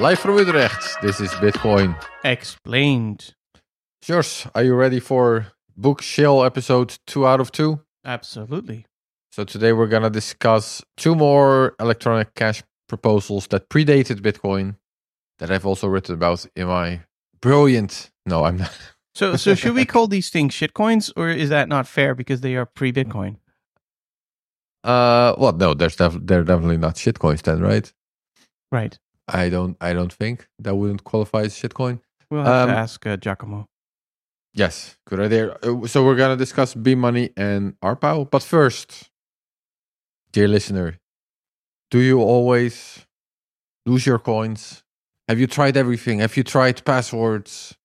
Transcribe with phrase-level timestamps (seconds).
[0.00, 2.00] Live from Utrecht, this is Bitcoin.
[2.22, 3.34] Explained.
[4.00, 7.80] Sjors, are you ready for Book Shill episode 2 out of 2?
[8.04, 8.86] Absolutely.
[9.32, 14.76] So today we're going to discuss two more electronic cash proposals that predated Bitcoin
[15.40, 17.00] that I've also written about in my
[17.40, 18.10] brilliant...
[18.24, 18.78] No, I'm not.
[19.16, 22.54] So, so should we call these things shitcoins, or is that not fair because they
[22.54, 23.38] are pre-Bitcoin?
[24.84, 27.92] Uh, well, no, there's def- they're definitely not shitcoins then, right?
[28.70, 28.96] Right.
[29.28, 32.00] I don't, I don't think that wouldn't qualify as shitcoin.
[32.30, 33.66] We'll have Um, to ask uh, Giacomo.
[34.54, 35.52] Yes, good idea.
[35.62, 39.10] Uh, So we're gonna discuss B Money and RPOW, but first,
[40.32, 40.98] dear listener,
[41.90, 43.06] do you always
[43.86, 44.82] lose your coins?
[45.28, 46.20] Have you tried everything?
[46.20, 47.76] Have you tried passwords,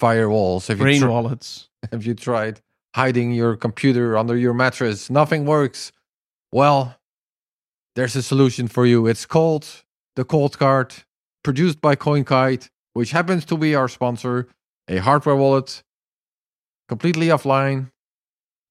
[0.00, 0.68] firewalls?
[0.68, 1.68] Have you Brain tr- wallets.
[1.92, 2.60] Have you tried
[2.94, 5.10] hiding your computer under your mattress?
[5.10, 5.92] Nothing works.
[6.52, 6.96] Well,
[7.96, 9.06] there's a solution for you.
[9.06, 9.66] It's called
[10.18, 11.04] the ColdCard,
[11.44, 14.48] produced by CoinKite, which happens to be our sponsor,
[14.88, 15.84] a hardware wallet,
[16.88, 17.92] completely offline,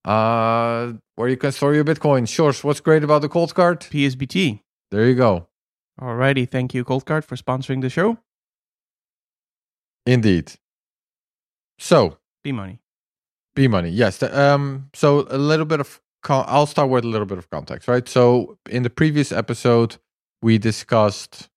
[0.04, 2.28] uh, where you can store your Bitcoin.
[2.28, 3.78] Sure, what's great about the ColdCard?
[3.88, 4.60] PSBT.
[4.90, 5.48] There you go.
[5.98, 8.18] Alrighty, thank you, ColdCard, for sponsoring the show.
[10.04, 10.52] Indeed.
[11.78, 12.78] So, B money.
[13.54, 14.18] B money, yes.
[14.18, 17.48] The- um, so a little bit of con- I'll start with a little bit of
[17.48, 18.06] context, right?
[18.06, 19.96] So in the previous episode,
[20.42, 21.48] we discussed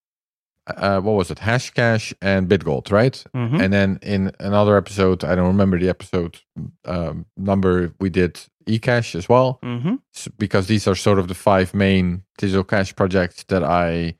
[0.68, 3.22] uh, what was it, Hashcash and BitGold, right?
[3.34, 6.40] hmm And then in another episode, I don't remember the episode
[6.86, 11.34] um, number, we did eCash as well, hmm s- because these are sort of the
[11.34, 14.16] five main digital cash projects that I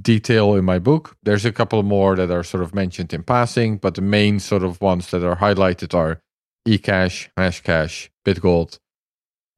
[0.00, 1.16] detail in my book.
[1.22, 4.64] There's a couple more that are sort of mentioned in passing, but the main sort
[4.64, 6.20] of ones that are highlighted are
[6.66, 8.78] eCash, Hashcash, BitGold,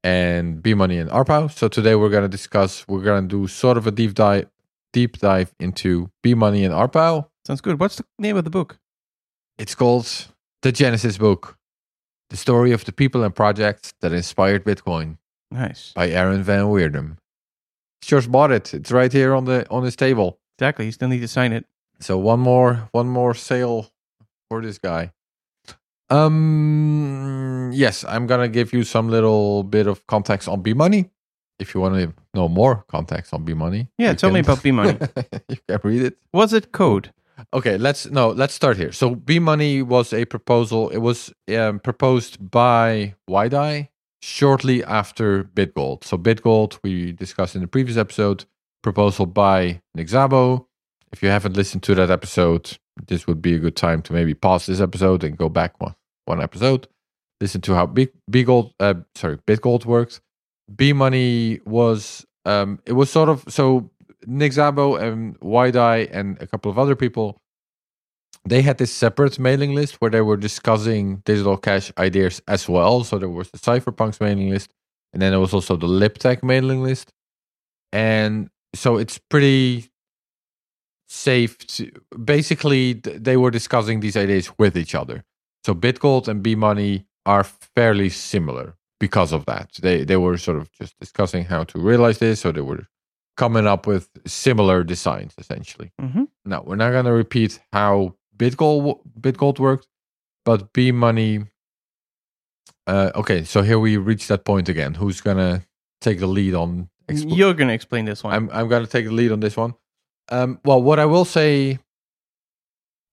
[0.07, 1.51] and B Money and RPOW.
[1.51, 4.47] So today we're going to discuss, we're going to do sort of a deep dive,
[4.93, 7.27] deep dive into BMoney and RPOW.
[7.45, 7.79] Sounds good.
[7.79, 8.79] What's the name of the book?
[9.57, 10.07] It's called
[10.61, 11.57] The Genesis Book,
[12.29, 15.17] the story of the people and projects that inspired Bitcoin
[15.51, 15.91] Nice.
[15.93, 17.17] by Aaron van Wirdum.
[18.01, 18.73] Sjors bought it.
[18.73, 20.39] It's right here on the on his table.
[20.57, 20.85] Exactly.
[20.85, 21.65] You still need to sign it.
[21.99, 23.91] So one more one more sale
[24.49, 25.11] for this guy.
[26.09, 31.09] Um yes, I'm gonna give you some little bit of context on B Money.
[31.59, 33.89] If you want to know more context on B Money.
[33.97, 34.97] Yeah, tell me about B money.
[35.49, 36.17] you can read it.
[36.31, 37.11] Was it code?
[37.53, 38.91] Okay, let's no, let's start here.
[38.91, 40.89] So B Money was a proposal.
[40.89, 43.89] It was um, proposed by Wei Dai
[44.21, 46.03] shortly after BitGold.
[46.03, 48.45] So BitGold we discussed in the previous episode.
[48.83, 50.65] Proposal by Nick Szabo.
[51.11, 52.77] If you haven't listened to that episode,
[53.07, 55.95] this would be a good time to maybe pause this episode and go back one
[56.25, 56.87] one episode.
[57.39, 60.21] Listen to how Big BitGold, uh, sorry, BitGold works.
[60.75, 63.91] B Money was um, it was sort of so
[64.25, 67.37] Nick Szabo and Wei Dai and a couple of other people,
[68.45, 73.03] they had this separate mailing list where they were discussing digital cash ideas as well.
[73.03, 74.71] So there was the Cypherpunks mailing list,
[75.13, 77.11] and then there was also the LibTech mailing list.
[77.93, 79.89] And so it's pretty
[81.17, 81.91] safe to
[82.23, 85.23] basically they were discussing these ideas with each other.
[85.65, 89.69] So BitGold and B Money are fairly similar because of that.
[89.81, 92.85] They they were sort of just discussing how to realize this, so they were
[93.35, 95.91] coming up with similar designs essentially.
[95.99, 99.87] hmm Now we're not going to repeat how BitGold BitGold worked,
[100.45, 101.45] but B Money.
[102.85, 104.93] Uh, okay, so here we reach that point again.
[104.93, 105.63] Who's gonna
[106.01, 106.89] take the lead on?
[107.09, 108.33] expl- You're going to explain this one.
[108.33, 109.73] I'm I'm gonna take the lead on this one.
[110.29, 111.79] Um, well, what I will say,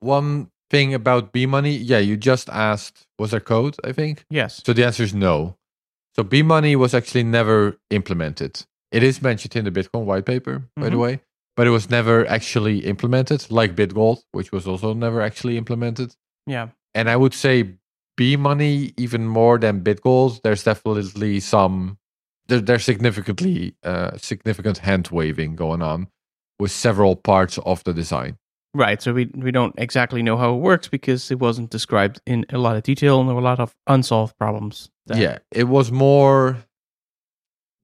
[0.00, 3.76] one thing about B Money, yeah, you just asked, was there code?
[3.84, 4.24] I think.
[4.30, 4.62] yes.
[4.64, 5.56] So the answer is no.
[6.16, 8.62] So B Money was actually never implemented.
[8.92, 11.00] It is mentioned in the Bitcoin white paper, by the Mhm.
[11.00, 11.20] way,
[11.56, 16.14] but it was never actually implemented, like BitGold, which was also never actually implemented.
[16.46, 16.68] Yeah.
[16.94, 17.74] And I would say
[18.16, 20.42] B Money even more than BitGold.
[20.42, 21.98] There's definitely some
[22.46, 26.08] there, there's significantly uh, significant hand waving going on
[26.58, 28.36] with several parts of the design.
[28.76, 29.00] Right.
[29.02, 32.58] So we we don't exactly know how it works because it wasn't described in a
[32.58, 34.90] lot of detail and there were a lot of unsolved problems.
[35.06, 36.56] that- Yeah, it was more.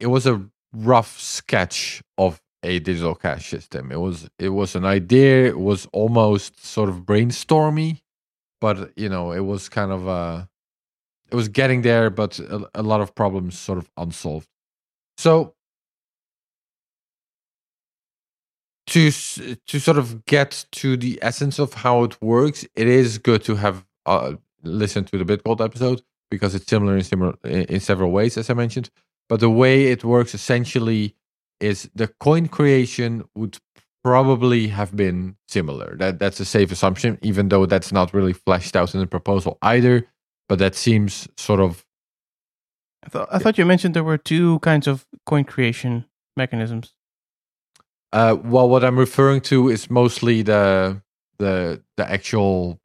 [0.01, 3.93] It was a rough sketch of a digital cash system.
[3.93, 5.47] It was it was an idea.
[5.49, 8.01] It was almost sort of brainstormy,
[8.61, 10.47] but you know, it was kind of uh
[11.33, 14.49] It was getting there, but a, a lot of problems sort of unsolved.
[15.19, 15.55] So
[18.91, 23.43] to to sort of get to the essence of how it works, it is good
[23.45, 28.11] to have uh, listened to the Bitgold episode because it's similar in similar in several
[28.11, 28.91] ways, as I mentioned.
[29.29, 31.15] But the way it works essentially
[31.61, 33.59] is the coin creation would
[34.03, 35.97] probably have been similar.
[35.97, 39.59] That that's a safe assumption, even though that's not really fleshed out in the proposal
[39.63, 40.07] either.
[40.49, 41.85] But that seems sort of
[43.05, 46.95] I thought I thought you mentioned there were two kinds of coin creation mechanisms.
[48.13, 51.03] Uh, well, what I'm referring to is mostly the
[51.39, 52.81] the the actual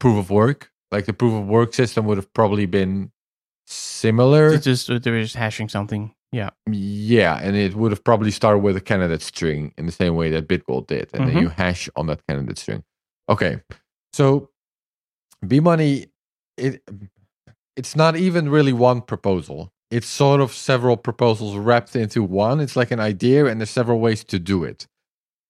[0.00, 0.70] proof of work.
[0.92, 3.10] Like the proof of work system would have probably been
[3.66, 4.52] similar.
[4.54, 6.14] It's just they were just hashing something.
[6.32, 6.50] Yeah.
[6.70, 10.30] Yeah, and it would have probably started with a candidate string in the same way
[10.30, 11.40] that Bitgold did, and then Mhm.
[11.42, 12.84] you hash on that candidate string.
[13.28, 13.60] Okay,
[14.12, 14.50] so
[15.46, 16.06] B Money,
[16.56, 16.82] it
[17.76, 19.72] it's not even really one proposal.
[19.90, 22.60] It's sort of several proposals wrapped into one.
[22.60, 24.86] It's like an idea, and there's several ways to do it.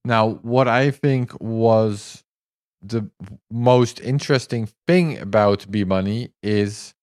[0.04, 2.22] Now, what I think was
[2.82, 3.10] the
[3.50, 6.94] most interesting thing about B Money is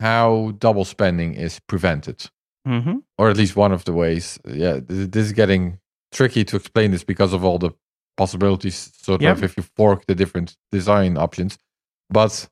[0.00, 2.26] how double spending is prevented
[2.66, 2.98] Mm-hmm.
[3.18, 4.38] or at least one of the ways.
[4.46, 5.78] Yeah, th- this is getting
[6.12, 7.72] tricky to explain this because of all the
[8.16, 8.92] possibilities.
[9.02, 9.36] Sort Yep.
[9.36, 11.58] of if you fork the different design options,
[12.08, 12.48] but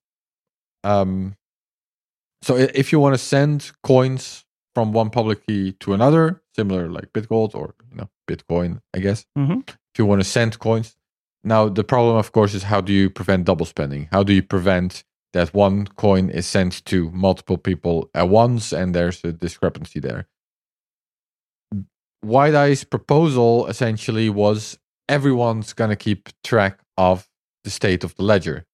[0.83, 1.37] um,
[2.43, 4.45] so if you want to send coins
[4.75, 9.27] from one public key to another, similar like Bitgold or you know Bitcoin, I guess.
[9.37, 9.69] Mhm.
[9.69, 10.97] If you want to send coins,
[11.43, 14.09] now the problem, of course, is how do you prevent double spending?
[14.13, 18.95] How do you prevent that one coin is sent to multiple people at once and
[18.95, 20.27] there's a discrepancy there?
[22.23, 24.79] Wei Dai's proposal essentially was
[25.09, 27.29] everyone's going to keep track of
[27.65, 28.67] the state of the ledger.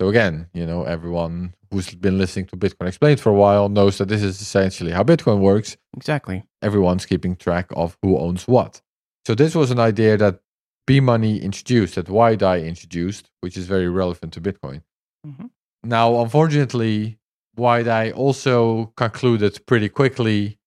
[0.00, 3.98] So again, you know, everyone who's been listening to Bitcoin Explained for a while knows
[3.98, 5.76] that this is essentially how Bitcoin works.
[5.94, 6.42] Exactly.
[6.62, 8.80] Everyone's keeping track of who owns what.
[9.26, 10.40] So this was an idea that
[10.86, 12.06] B Money introduced, that
[12.38, 14.82] Dai introduced, which is very relevant to Bitcoin.
[15.26, 15.50] Mhm.
[15.84, 17.18] Now, unfortunately,
[17.58, 20.58] Dai also concluded pretty quickly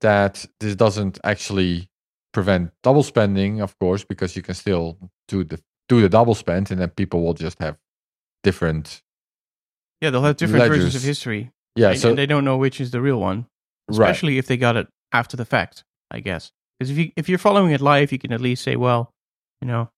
[0.00, 1.90] that this doesn't actually
[2.32, 4.96] prevent double spending, of course, because you can still
[5.28, 5.60] do the
[5.90, 7.76] do the double spend, and then people will just have
[8.42, 9.02] different.
[10.00, 11.52] Yeah, they'll have different versions of history.
[11.76, 13.46] Yeah, and, so and they don't know which is the real one,
[13.88, 15.84] right, especially if they got it after the fact.
[16.10, 18.76] I guess because if you if you're following it live, you can at least say,
[18.76, 19.12] well,
[19.60, 19.90] you know,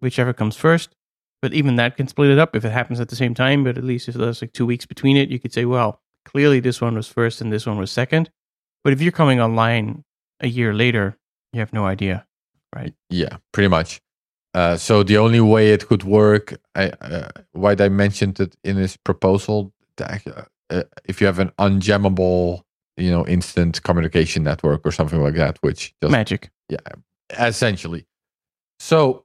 [0.00, 0.94] whichever comes first.
[1.42, 3.64] But even that can split it up if it happens at the same time.
[3.64, 6.60] But at least if there's like two weeks between it, you could say, well, clearly
[6.60, 8.30] this one was first and this one was second.
[8.82, 10.04] But if you're coming online
[10.40, 11.18] a year later,
[11.52, 12.26] you have no idea.
[12.74, 12.94] Right?
[13.10, 14.00] Yeah, pretty much.
[14.54, 18.76] Uh, so the only way it could work, I, uh, Wei Dai mentioned it in
[18.76, 22.62] his proposal, that, uh, uh, if you have an unjammable,
[22.96, 26.50] you know, instant communication network or something like that, which just Magic.
[26.68, 26.78] Yeah,
[27.36, 28.06] essentially.
[28.78, 29.24] So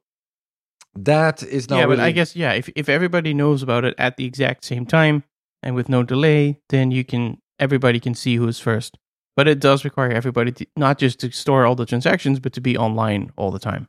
[0.96, 3.94] that is not yeah, really, but I guess yeah, if if everybody knows about it
[3.98, 5.24] at the exact same time
[5.62, 8.98] and with no delay, then you can everybody can see who's first.
[9.36, 12.62] But it does require everybody to, not just to store all the transactions, but to
[12.62, 13.88] be online all the time.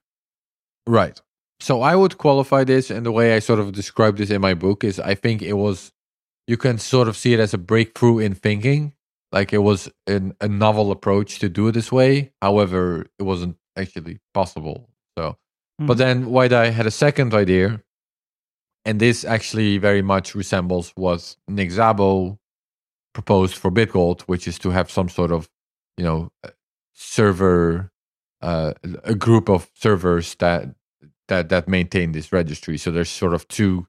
[0.86, 1.20] Right.
[1.60, 4.54] So I would qualify this, and the way I sort of describe this in my
[4.54, 5.92] book is I think it was,
[6.46, 8.94] you can sort of see it as a breakthrough in thinking.
[9.32, 12.32] Like it was an, a novel approach to do it this way.
[12.42, 14.88] However, it wasn't actually possible.
[15.16, 15.36] So,
[15.78, 15.98] but Mhm.
[15.98, 17.82] then Wei Dai had a second idea,
[18.84, 22.38] and this actually very much resembles what Nick Szabo
[23.12, 25.48] proposed for Bitgold, which is to have some sort of,
[25.98, 26.30] you know,
[26.94, 27.92] server,
[28.40, 28.72] uh,
[29.04, 30.74] a group of servers that
[31.30, 32.76] that that maintain this registry.
[32.76, 33.86] So there's sort of two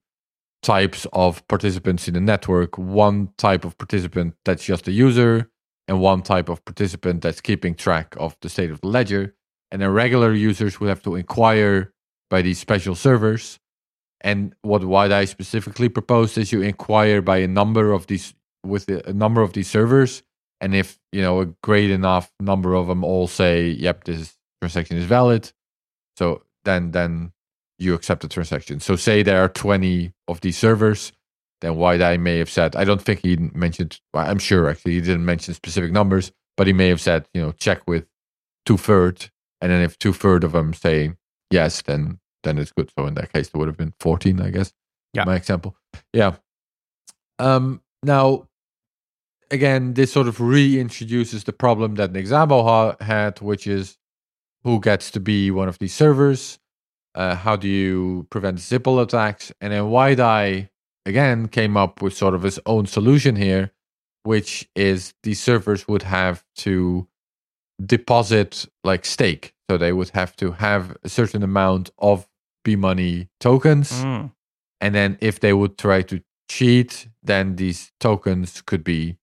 [0.63, 2.77] types of participants in the network.
[2.77, 5.51] One type of participant that's just a user,
[5.88, 9.36] and one type of participant that's keeping track of the state of the ledger.
[9.71, 11.93] And then regular users would have to inquire
[12.29, 13.60] by these special servers.
[14.21, 18.33] And what Wei Dai specifically proposed is you inquire by a number of these
[18.63, 20.21] with a number of these servers,
[20.62, 24.98] and if you know a great enough number of them all say, "Yep, this transaction
[24.98, 25.51] is valid,"
[26.17, 27.31] so then then
[27.79, 28.79] you accept the transaction.
[28.79, 31.11] So say there are twenty of these servers,
[31.61, 33.99] then Wide may have said, I don't think he mentioned.
[34.13, 37.41] Well, I'm sure actually he didn't mention specific numbers, but he may have said, you
[37.41, 38.05] know, check with
[38.65, 39.29] two third,
[39.61, 41.13] and then if two third of them say
[41.49, 42.91] yes, then then it's good.
[42.97, 44.73] So in that case, there would have been fourteen, I guess.
[45.13, 45.25] Yeah.
[45.25, 45.75] My example.
[46.13, 46.35] Yeah.
[47.39, 47.81] Um.
[48.03, 48.47] Now,
[49.51, 53.97] again, this sort of reintroduces the problem that Nick Szabo ha- had, which is
[54.63, 56.59] who gets to be one of these servers.
[57.13, 59.51] Uh, how do you prevent Sybil attacks?
[59.59, 60.69] And then Wei Dai
[61.05, 63.71] again came up with sort of his own solution here,
[64.23, 67.07] which is these servers would have to
[67.83, 69.53] deposit like stake.
[69.69, 72.27] So they would have to have a certain amount of
[72.63, 73.91] B money tokens.
[73.91, 74.31] Mm.
[74.79, 79.17] And then if they would try to cheat, then these tokens could be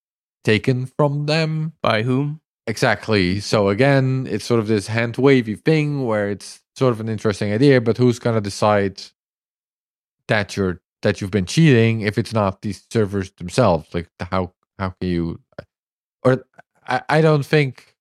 [0.45, 1.75] taken from them.
[1.83, 2.41] By whom?
[2.69, 3.41] Exactly.
[3.41, 7.53] So again, it's sort of this hand wavy thing where it's sort of an interesting
[7.53, 9.03] idea, but who's gonna decide
[10.29, 13.89] that you're that you've been cheating if it's not these servers themselves?
[13.95, 15.41] Like how how can you
[16.25, 16.45] or
[16.89, 17.97] I, I don't think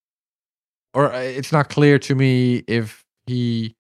[0.93, 3.75] or uh, it's not clear to me if he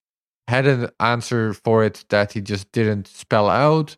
[0.47, 3.97] had an answer for it that he just didn't spell out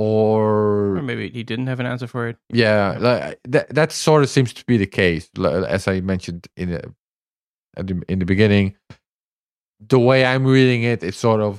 [0.00, 2.36] or, Or maybe he didn't have an answer for it.
[2.66, 5.24] yeah like, that, that sort of seems to be the case
[5.76, 6.82] as i mentioned in the,
[7.78, 8.66] at the in the beginning
[9.94, 11.52] the way i'm reading it it's sort of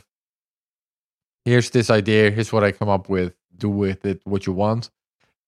[1.45, 4.83] here's this idea here's what i come up with do with it what you want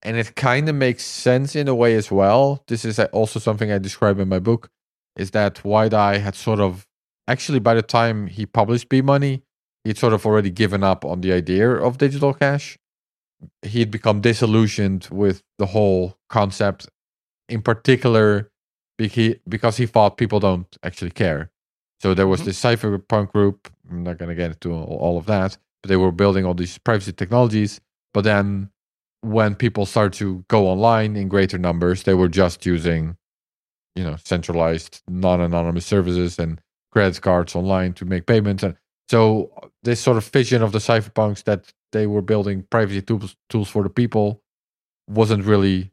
[0.05, 3.37] and it kind of makes sense in a way as well this is uh, also
[3.39, 4.69] something i describe in my book
[5.15, 6.87] is that Wei Dai had sort of
[7.27, 9.43] actually by the time he published B Money,
[9.83, 12.77] he'd sort of already given up on the idea of digital cash.
[13.63, 16.87] He'd become disillusioned with the whole concept,
[17.49, 18.51] in particular
[18.97, 21.51] because he thought people don't actually care.
[22.01, 22.45] So there was Mhm.
[22.45, 23.71] this cypherpunk group.
[23.89, 26.53] I'm not going to get into all all of that, but they were building all
[26.53, 27.81] these privacy technologies.
[28.13, 28.69] But then
[29.21, 33.17] when people started to go online in greater numbers, they were just using
[33.95, 36.59] you know centralized non-anonymous services and
[36.91, 38.75] credit cards online to make payments and
[39.09, 39.51] so
[39.83, 43.83] this sort of vision of the cypherpunks that they were building privacy tools tools for
[43.83, 44.41] the people
[45.07, 45.91] wasn't really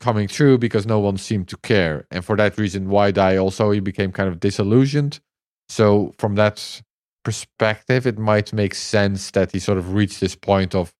[0.00, 3.70] coming true because no one seemed to care and for that reason White Eye also
[3.70, 5.20] he became kind of disillusioned
[5.68, 6.82] so from that
[7.24, 10.94] perspective it might make sense that he sort of reached this point of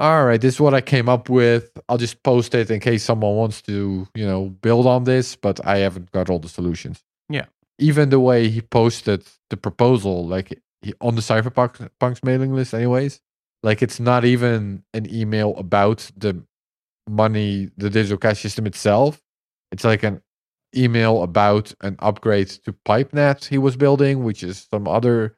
[0.00, 1.70] all right, this is what I came up with.
[1.86, 5.64] I'll just post it in case someone wants to, you know, build on this, but
[5.66, 7.04] I haven't got all the solutions.
[7.28, 7.44] Yeah.
[7.78, 13.20] Even the way he posted the proposal, like he, on the Cypherpunks mailing list, anyways,
[13.62, 16.42] like it's not even an email about the
[17.08, 19.20] money, the digital cash system itself.
[19.72, 20.22] It's like an
[20.76, 25.36] email about an upgrade to PipeNet he was building, which is some other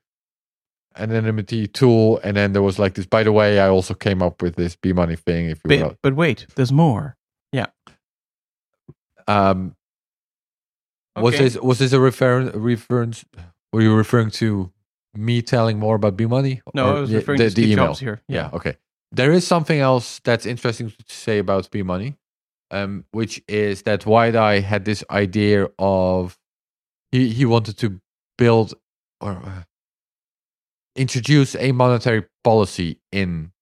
[0.96, 2.20] anonymity tool.
[2.22, 4.76] And then there was like this, by the way, I also came up with this
[4.76, 5.50] B money thing.
[5.50, 5.88] If you will.
[5.88, 7.16] But, but wait, there's more.
[7.52, 7.66] Yeah.
[9.26, 9.76] Um,
[11.16, 13.24] Was this was this a refer- reference?
[13.72, 14.70] Were you referring to
[15.14, 16.62] me telling more about B Money?
[16.74, 17.86] No, I was the- referring the, to the Steve email?
[17.88, 18.22] Jobs here.
[18.28, 18.50] Yeah.
[18.52, 18.76] Okay.
[19.10, 22.16] There is something else that's interesting to say about B Money,
[22.70, 26.38] um, which is that Wei Dai had this idea of
[27.10, 28.00] he he wanted to
[28.38, 28.72] build
[29.20, 29.62] or uh,
[30.96, 33.52] introduce a monetary policy in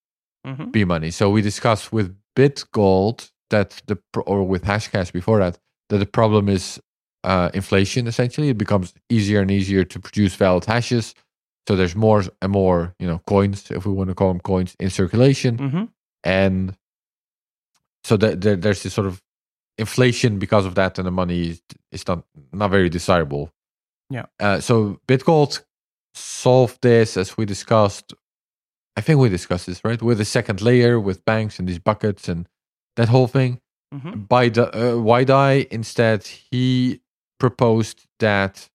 [0.45, 1.11] hmm B money.
[1.11, 5.59] So we discussed with BitGold that the or with Hashcash before that
[5.91, 6.81] that the problem is
[7.25, 8.07] uh, inflation.
[8.07, 11.15] Essentially, it becomes easier and easier to produce valid hashes.
[11.69, 14.77] So there's more and more, you know, coins, if we want to call them coins,
[14.81, 15.85] in circulation, hmm
[16.23, 16.77] and
[18.05, 19.23] so that there, there's this sort of
[19.79, 21.63] inflation because of that, and the money is,
[21.93, 23.51] is not not very desirable.
[24.11, 24.27] Yeah.
[24.39, 25.63] Uh, so BitGold
[26.15, 28.15] solved this as we discussed.
[28.97, 32.29] I think we discussed this right with the second layer with banks and these buckets
[32.29, 32.49] and
[32.97, 33.61] that whole thing.
[33.93, 37.01] hmm By the uh, Eye, instead, he
[37.39, 38.70] proposed that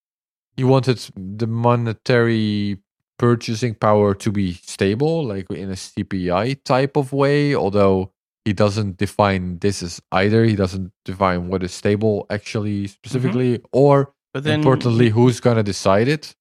[0.56, 2.80] he wanted the monetary
[3.18, 7.56] purchasing power to be stable, like in a CPI type of way.
[7.56, 8.12] Although
[8.46, 10.46] he doesn't define this as either.
[10.46, 12.94] He doesn't define what is stable actually mm-hmm.
[12.94, 16.36] specifically, or But then, importantly, who's gonna decide it.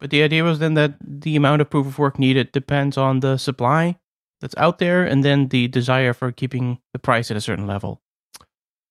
[0.00, 3.20] but the idea was then that the amount of proof of work needed depends on
[3.20, 3.98] the supply
[4.40, 8.00] that's out there, and then the desire for keeping the price at a certain level.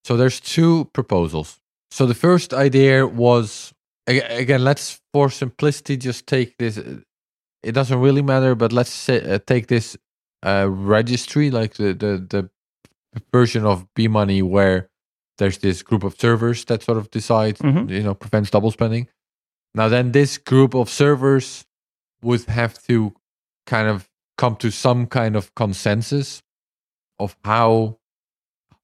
[0.04, 1.60] So there's two proposals.
[1.92, 3.74] So the first idea was
[4.08, 6.78] again, let's for simplicity just take this.
[6.78, 7.02] uh,
[7.64, 9.96] It doesn't really matter, but let's say, uh, take this
[10.44, 12.50] uh, registry, like the, the the
[13.32, 14.90] version of B Money, where
[15.38, 17.90] there's this group of servers that sort of decide, Mhm.
[17.90, 19.08] you know, prevents double spending.
[19.76, 21.66] Now, then this group of servers
[22.24, 23.14] would have to
[23.66, 26.42] kind of come to some kind of consensus
[27.20, 28.00] of how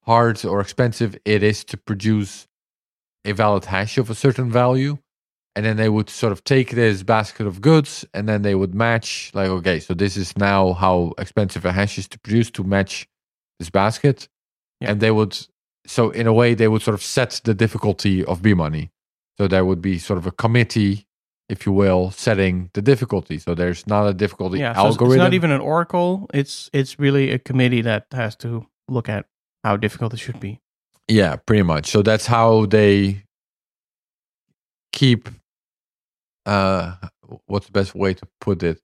[0.06, 2.48] hard or expensive it is to produce
[3.26, 4.98] a valid hash of a certain value
[5.58, 8.76] and then they would sort of take this basket of goods and then they would
[8.76, 12.64] match like okay so this is now how expensive a hash is to produce to
[12.64, 13.08] match
[13.60, 14.30] this basket
[14.80, 14.92] Yeah.
[14.92, 15.34] and they would
[15.88, 18.92] so in a way they would sort of set the difficulty of b money
[19.38, 21.06] so there would be sort of a committee
[21.50, 25.24] if you will setting the difficulty so there's not a difficulty yeah, so algorithm it's
[25.24, 26.30] not even an oracle.
[26.34, 29.26] It's it's really a committee that has to look at
[29.64, 30.60] how difficult it should be.
[31.08, 31.86] Yeah, pretty much.
[31.88, 33.24] So that's how they
[34.92, 35.30] keep.
[36.48, 36.96] Uh,
[37.46, 38.80] what's the best way to put it?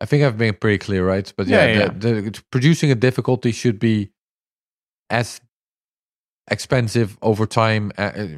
[0.00, 1.32] I think I've been pretty clear, right?
[1.36, 1.88] But yeah, Yeah, yeah.
[1.96, 4.10] The, the, producing a difficulty should be
[5.08, 5.40] as
[6.50, 8.28] expensive over time uh, uh,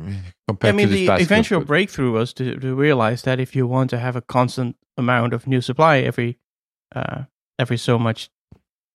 [0.46, 1.68] compared I mean, to the eventual goods.
[1.68, 5.46] breakthrough was to, to realize that if you want to have a constant amount of
[5.46, 6.38] new supply every
[6.94, 7.22] uh,
[7.58, 8.28] every so much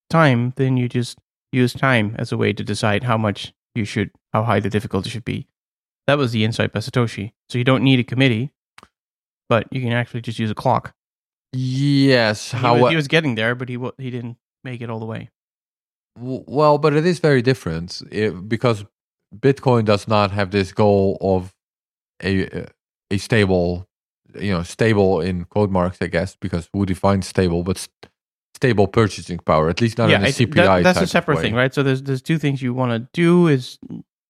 [0.09, 1.17] time, then you just
[1.51, 5.09] use time as a way to decide how much you should, how high the difficulty
[5.09, 5.47] should be.
[6.07, 7.33] That was the insight by Satoshi.
[7.49, 8.51] So you don't need a committee,
[9.49, 10.93] but you can actually just use a clock.
[11.51, 14.99] Yes, He how was, he was getting there, but he he didn't make it all
[14.99, 15.29] the way.
[16.17, 18.85] Well, but it is very different eh, because
[19.35, 21.53] Bitcoin does not have this goal of
[22.23, 22.65] a
[23.11, 23.87] a stable,
[24.39, 28.11] you know, stable in quote marks, I guess, because who defines stable, but st-
[28.53, 30.53] stable purchasing power, at least not in a CPI.
[30.55, 31.41] that- that's a separate way.
[31.43, 31.73] thing, right?
[31.73, 33.79] So there's there's two things you want to do is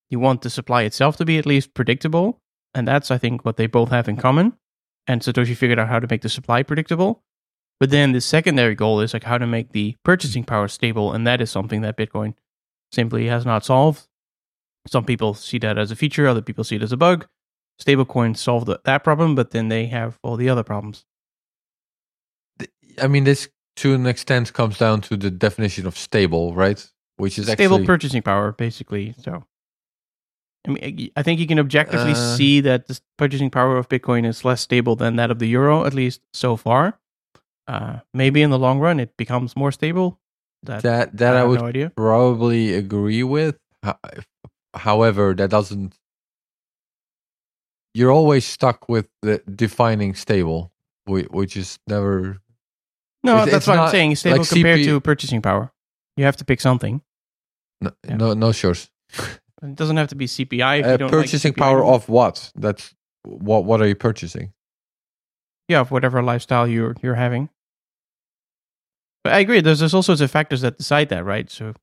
[0.10, 2.40] you want the supply itself to be at least predictable,
[2.74, 4.54] and that's I think what they both have in common.
[5.10, 7.24] And Satoshi figured out how to make the supply predictable.
[7.80, 11.26] But then the secondary goal is like how to make the purchasing power stable, and
[11.26, 12.36] that is something that Bitcoin
[12.92, 14.08] simply has not solved.
[14.86, 17.28] Some people see that as a feature, other people see it as a bug.
[17.82, 21.06] Stablecoins solve the, that problem, but then they have all the other problems.
[23.02, 26.86] I mean, this to an extent comes down to the definition of stable, right?
[27.18, 29.16] Which is stable actually purchasing power, basically.
[29.18, 29.44] So,
[30.70, 34.26] I mean, I think you can objectively Uh, see that the purchasing power of Bitcoin
[34.26, 37.00] is less stable than that of the euro, at least so far.
[37.68, 40.20] Uh, maybe in the long run, it becomes more stable.
[40.64, 41.90] That, that that I I would no idea.
[41.96, 43.58] probably agree with.
[44.76, 45.96] However, that doesn't.
[47.94, 50.72] You're always stuck with the defining stable,
[51.08, 52.40] which is never.
[53.24, 54.16] No, it's- that's it's what I'm saying.
[54.16, 55.72] Stable like compared CP to purchasing power.
[56.18, 57.02] You have to pick something.
[57.82, 58.16] No, Yeah.
[58.18, 58.76] no, no sure.
[59.62, 60.80] It doesn't have to be CPI.
[60.80, 61.58] If Uh, you don't like purchasing CPI.
[61.58, 62.52] power of what?
[62.56, 63.66] That's what.
[63.66, 64.54] What are you purchasing?
[65.68, 67.50] yeah, of whatever lifestyle you're you're having.
[69.24, 69.62] But I agree.
[69.62, 71.50] There's there's all sorts of factors that decide that, right?
[71.52, 71.74] So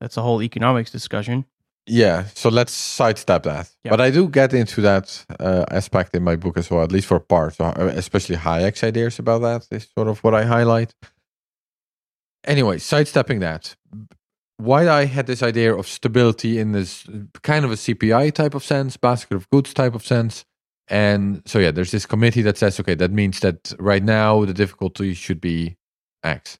[0.00, 1.44] that's a whole economics discussion.
[1.90, 3.70] Yeah, so let's sidestep that.
[3.82, 3.90] Yeah.
[3.90, 7.06] But I do get into that uh, aspect in my book as well, at least
[7.06, 7.54] for part.
[7.54, 10.94] So uh, especially Hayek's ideas about that is sort of what I highlight.
[12.44, 13.74] Anyway, sidestepping that,
[14.60, 17.06] Wei Dai had this idea of stability in this
[17.42, 20.44] kind of a CPI type of sense, basket of goods type of sense.
[20.88, 24.54] And so, yeah, there's this committee that says, okay, that means that right now the
[24.54, 25.76] difficulty should be
[26.24, 26.58] X.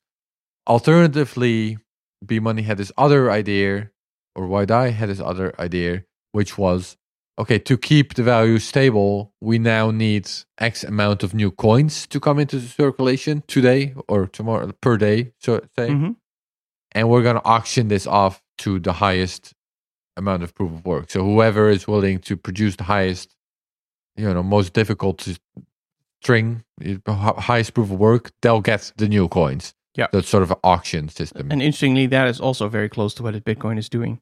[0.66, 1.78] Alternatively,
[2.24, 3.90] B Money had this other idea
[4.36, 6.96] or Wei Dai had this other idea, which was
[7.38, 12.18] okay, to keep the value stable, we now need X amount of new coins to
[12.18, 15.88] come into circulation today or tomorrow per day, so say.
[15.88, 16.16] Mhm.
[16.92, 19.52] And we're going to auction this off to the highest
[20.16, 21.10] amount of proof of work.
[21.10, 23.34] So whoever is willing to produce the highest,
[24.16, 25.38] you know, most difficult to
[26.22, 26.64] string,
[27.06, 29.74] highest proof of work, they'll get the new coins.
[29.94, 30.06] Yeah.
[30.12, 31.50] That's sort of an auction system.
[31.50, 34.20] And interestingly, that is also very close to what Bitcoin is doing.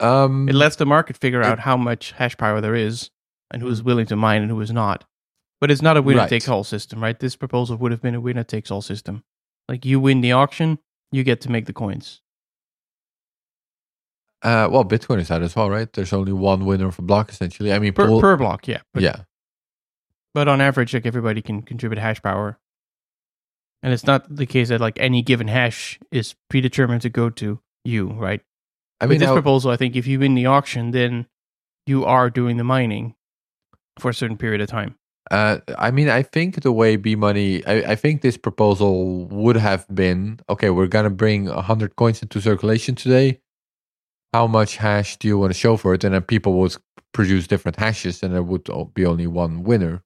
[0.00, 3.10] um, It lets the market figure It- out how much hash power there is
[3.50, 5.04] and who's willing to mine and who is not.
[5.60, 6.28] But it's not a winner Right.
[6.30, 7.18] takes all system, right?
[7.18, 9.24] This proposal would have been a winner takes all system.
[9.68, 10.78] Like you win the auction,
[11.12, 12.20] you get to make the coins.
[14.42, 15.92] Uh, well, Bitcoin is that as well, right?
[15.92, 17.72] There's only one winner of a block, essentially.
[17.72, 18.80] I mean, Per, pool- per block, yeah.
[18.94, 19.16] But, yeah,
[20.32, 22.58] but on average, like everybody can contribute hash power.
[23.82, 27.60] And it's not the case that like any given hash is predetermined to go to
[27.84, 28.40] you, right?
[29.00, 31.26] I With mean, this now- proposal, I think if you win the auction, then
[31.86, 33.14] you are doing the mining
[33.98, 34.96] for a certain period of time.
[35.30, 39.56] Uh, I mean, I think the way B Money, I, I think this proposal would
[39.56, 40.70] have been okay.
[40.70, 43.40] We're gonna bring hundred coins into circulation today.
[44.32, 46.04] How much hash do you want to show for it?
[46.04, 46.76] And then people would
[47.12, 50.02] produce different hashes, and there would be only one winner.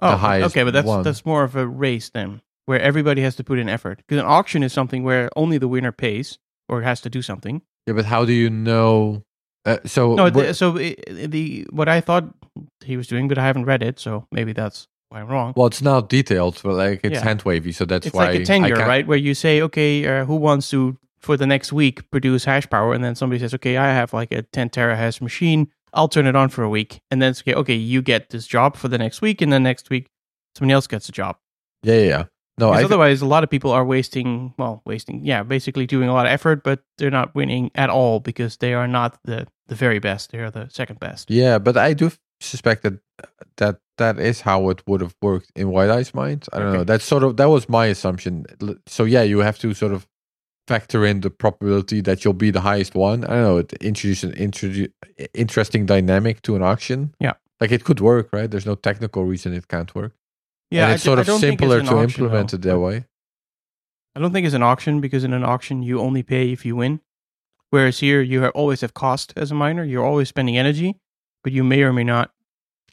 [0.00, 1.02] Oh, okay, but that's one.
[1.02, 3.98] that's more of a race then, where everybody has to put in effort.
[3.98, 7.62] Because an auction is something where only the winner pays or has to do something.
[7.86, 9.24] Yeah, but how do you know?
[9.64, 12.24] Uh, so No, the, so the what I thought
[12.84, 15.52] he was doing, but I haven't read it, so maybe that's why I'm wrong.
[15.56, 17.24] well, it's not detailed, but like it's Yeah.
[17.24, 19.06] hand wavy, so that's it's why like a tenure, right?
[19.06, 22.92] Where you say, okay, uh, who wants to for the next week produce hash power,
[22.92, 26.34] and then somebody says, okay, I have like a 10 terahash machine, I'll turn it
[26.34, 28.98] on for a week, and then it's okay, okay, you get this job for the
[28.98, 30.08] next week, and then next week
[30.56, 31.36] somebody else gets a job.
[31.84, 32.24] Yeah, yeah, yeah.
[32.58, 36.12] No, Because otherwise, a lot of people are wasting, well, wasting, yeah, basically doing a
[36.12, 39.74] lot of effort, but they're not winning at all because they are not the, the
[39.74, 40.32] very best.
[40.32, 41.30] They are the second best.
[41.30, 42.10] Yeah, but I do
[42.40, 42.94] suspect that
[43.56, 46.46] that that is how it would have worked in Wei Dai's mind.
[46.52, 46.76] I don't Okay.
[46.78, 46.84] know.
[46.84, 48.44] That's sort of that was my assumption.
[48.86, 50.06] So yeah, you have to sort of
[50.68, 53.24] factor in the probability that you'll be the highest one.
[53.24, 53.58] I don't know.
[53.58, 54.92] It introduces an introdu-
[55.34, 57.14] interesting dynamic to an auction.
[57.20, 57.34] Yeah.
[57.60, 58.50] like it could work, right?
[58.50, 60.12] There's no technical reason it can't work.
[60.72, 62.56] Yeah, and it's I sort I of don't think it's simpler to auction, implement though.
[62.56, 63.04] it that way.
[64.14, 66.76] I don't think it's an auction because in an auction, you only pay if you
[66.76, 67.00] win.
[67.70, 69.84] Whereas here, you ha- always have cost as a miner.
[69.84, 71.00] You're always spending energy,
[71.42, 72.32] but you may or may not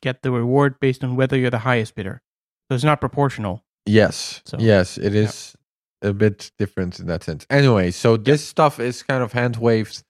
[0.01, 2.21] get the reward based on whether you're the highest bidder.
[2.69, 3.63] So it's not proportional.
[3.85, 4.41] Yes.
[4.45, 5.55] So- yes, it is
[6.01, 7.45] a bit different in that sense.
[7.49, 10.03] Anyway, so this stuff is kind of hand waved.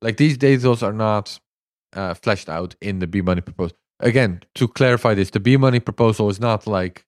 [0.00, 1.40] Like these details are not
[1.94, 3.76] uh, fleshed out in the B money proposal.
[3.98, 7.04] Again, to clarify this, the B money proposal is not like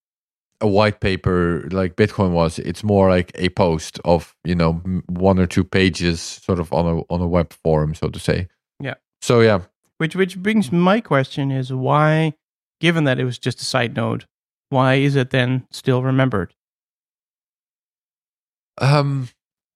[0.64, 2.58] a white paper like Bitcoin was.
[2.58, 4.72] It's more like a post of you know
[5.06, 8.48] one or two pages, sort of on a on a web forum, so to say.
[8.80, 8.94] Yeah.
[9.20, 9.60] So yeah,
[9.98, 12.32] Which which brings my question is why,
[12.80, 14.26] given that it was just a side note,
[14.70, 16.54] why is it then still remembered?
[18.80, 19.28] Um,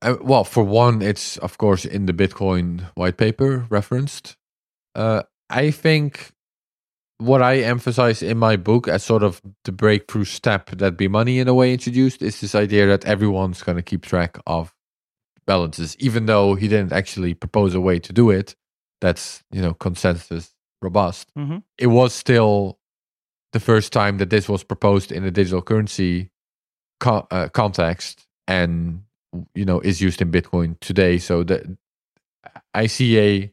[0.03, 4.37] uh, well, for one, it's of course in the Bitcoin white paper referenced.
[4.95, 6.33] Uh, I think
[7.19, 11.39] what I emphasize in my book as sort of the breakthrough step that B Money
[11.41, 14.75] in a way introduced is this idea that everyone's going to keep track of
[15.47, 18.55] balances, even though he didn't actually propose a way to do it.
[19.01, 20.53] That's you know consensus
[20.83, 21.33] robust.
[21.37, 21.63] Mhm.
[21.79, 22.79] It was still
[23.53, 26.31] the first time that this was proposed in a digital currency
[27.01, 29.03] co- uh, context and
[29.55, 31.65] you know is used in bitcoin today so that
[32.75, 33.53] i see a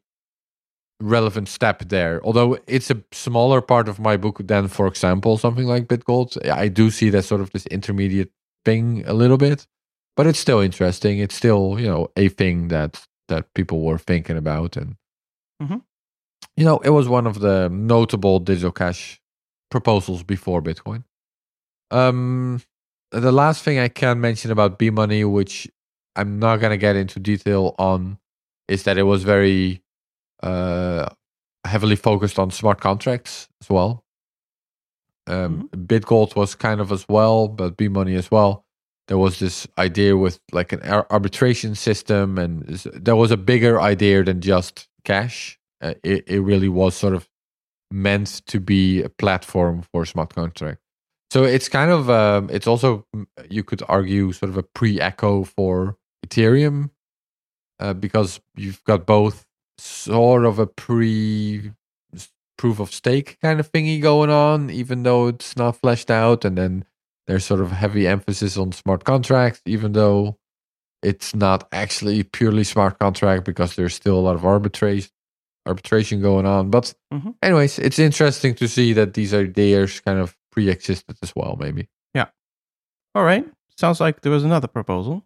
[1.02, 2.22] relevant step there.
[2.24, 6.38] Although it's a smaller part of my book than for example something like bitgold.
[6.50, 8.32] I do see that sort of this intermediate
[8.64, 9.68] thing a little bit
[10.18, 11.20] but it's still interesting.
[11.20, 14.96] It's still you know a thing that that people were thinking about and
[15.62, 15.82] Mhm.
[16.58, 19.20] you know it was one of the notable digital cash
[19.70, 21.04] proposals before bitcoin.
[21.92, 22.62] Um
[23.12, 25.70] the last thing I can mention about B Money, which
[26.16, 28.18] I'm not gonna get into detail on,
[28.68, 29.82] is that it was very
[31.66, 34.04] heavily focused on smart contracts as well.
[35.28, 38.64] Um, Bitgold was kind of as well, but B Money as well.
[39.08, 43.82] There was this idea with like an ar- arbitration system, and there was a bigger
[43.82, 45.60] idea than just cash.
[45.82, 47.28] Uh, it, it really was sort of
[47.92, 50.80] meant to be a platform for smart contract.
[51.32, 53.06] So it's kind of um, it's also
[53.50, 56.92] you could argue sort of a pre-echo for Ethereum
[57.80, 59.45] uh, because you've got both
[59.78, 61.72] sort of a pre
[62.58, 66.58] proof of stake kind of thingy going on, even though it's not fleshed out, and
[66.58, 66.86] then
[67.28, 70.38] there's sort of heavy emphasis on smart contracts, even though
[71.04, 75.12] it's not actually purely smart contract because there's still a lot of arbitration
[75.68, 76.70] arbitration going on.
[76.70, 77.36] But Mhm.
[77.42, 81.90] anyways, it's interesting to see that these ideas kind of pre-existed as well, maybe.
[82.14, 82.28] Yeah.
[83.16, 83.46] All right.
[83.76, 85.26] Sounds like there was another proposal.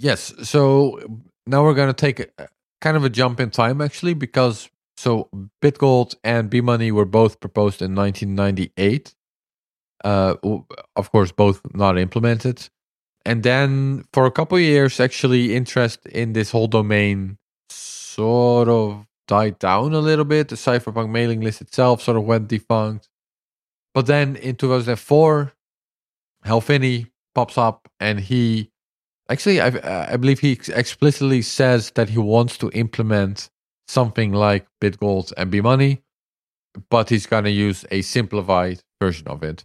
[0.00, 0.32] Yes.
[0.48, 1.00] So
[1.46, 2.48] now we're going to take a,
[2.80, 5.28] kind of a jump in time, actually, because so
[5.62, 9.14] Bitgold and B Money were both proposed in 1998.
[10.04, 10.34] Uh,
[10.96, 12.68] of course, both not implemented.
[13.24, 17.38] And then for a couple years, actually, interest in this whole domain
[17.68, 20.48] sort of died down a little bit.
[20.48, 23.08] The Cypherpunk mailing list itself sort of went defunct.
[23.94, 25.52] But then in 2004,
[26.44, 28.70] Hal Finney pops up and he
[29.28, 33.50] actually, I, I believe he explicitly says that he wants to implement
[33.86, 36.02] something like Bitgold and B Money,
[36.90, 39.64] but he's going to use a simplified version of it.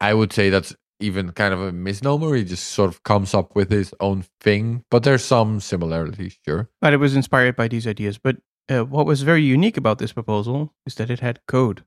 [0.00, 2.34] I would say that's even kind of a misnomer.
[2.34, 6.68] He just sort of comes up with his own thing, but there's some similarities, sure.
[6.80, 8.18] But it was inspired by these ideas.
[8.18, 8.36] But
[8.68, 11.84] uh, what was very unique about this proposal is that it had code.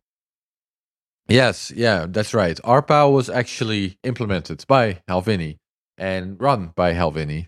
[1.28, 2.58] Yes, yeah, that's right.
[2.64, 5.60] RPOW was actually implemented by Hal Finney
[5.98, 7.48] and run by Hal Finney.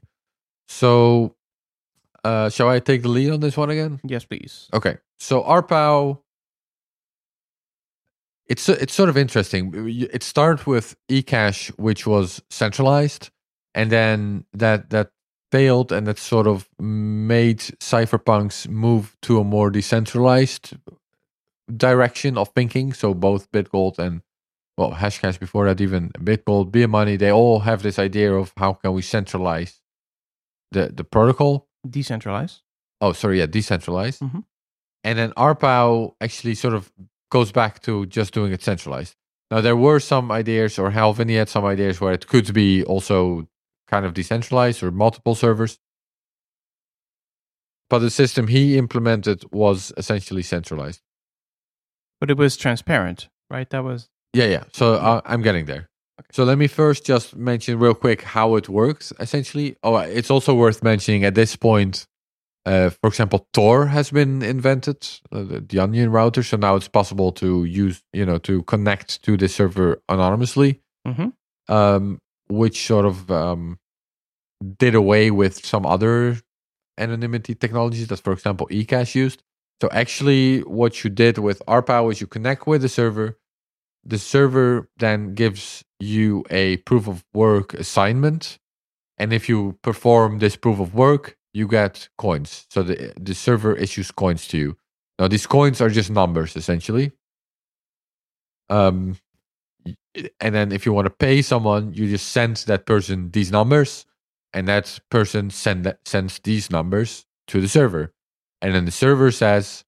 [0.67, 1.35] So,
[2.23, 3.99] uh, shall I take the lead on this one again?
[4.03, 4.67] Yes, please.
[4.73, 6.19] Okay, so RPOW,
[8.47, 9.71] it's it's sort of interesting.
[10.11, 13.29] It started with eCash, which was centralized,
[13.73, 15.11] and then that that
[15.51, 20.73] failed, and that sort of made cypherpunks move to a more decentralized
[21.75, 22.93] direction of thinking.
[22.93, 24.21] So both Bitgold and
[24.77, 28.73] well, Hashcash before that, even Bitgold, B Money, they all have this idea of how
[28.73, 29.81] can we centralize
[30.71, 31.67] the the protocol.
[31.89, 32.61] Decentralized.
[33.01, 34.21] Oh, sorry, yeah, decentralized.
[34.21, 34.43] Mhm.
[35.03, 36.91] And then RPOW actually sort of
[37.29, 39.15] goes back to just doing it centralized.
[39.51, 42.83] Now there were some ideas, or Hal Finney had some ideas where it could be
[42.83, 43.47] also
[43.87, 45.79] kind of decentralized or multiple servers.
[47.89, 51.01] But the system he implemented was essentially centralized.
[52.19, 53.69] But it was transparent, right?
[53.69, 54.63] That was Yeah, yeah.
[54.73, 55.87] So uh, I'm getting there.
[56.31, 59.13] So let me first just mention real quick how it works.
[59.19, 62.05] Essentially, oh, it's also worth mentioning at this point.
[62.65, 66.43] Uh, for example, Tor has been invented, uh, the, the Onion router.
[66.43, 71.31] So now it's possible to use, you know, to connect to the server anonymously, Mhm.
[71.69, 72.19] um,
[72.49, 73.77] which sort of um,
[74.79, 76.37] did away with some other
[76.97, 79.43] anonymity technologies that, for example, eCash used.
[79.81, 83.37] So actually, what you did with RPow is you connect with the server.
[84.05, 88.59] The server then gives you a proof of work assignment,
[89.17, 92.67] and if you perform this proof of work, you get coins.
[92.69, 94.77] So the the server issues coins to you.
[95.19, 97.13] Now these coins are just numbers essentially.
[98.69, 99.17] Um,
[100.41, 104.05] and then if you want to pay someone, you just send that person these numbers,
[104.53, 108.13] and that person send that, sends these numbers to the server,
[108.61, 109.84] and then the server says,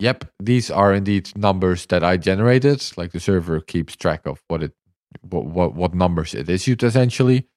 [0.00, 4.62] "Yep, these are indeed numbers that I generated." Like the server keeps track of what
[4.62, 4.72] it
[5.20, 7.48] what what, what numbers it issued essentially,